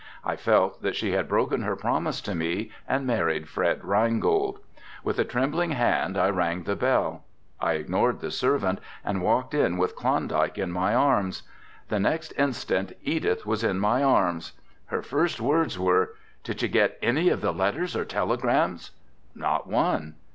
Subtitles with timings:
[0.25, 4.57] I felt that she had broken her promise to me and married Fred Reingold.
[5.03, 7.23] With a trembling hand I rang the bell.
[7.59, 11.43] I ignored the servant and walked in with Klondike in my arms.
[11.89, 14.53] The next instant Edith was in my arms.
[14.87, 18.89] Her first words were: "Did you get any of the letters or telegrams?"
[19.35, 20.15] "Not one."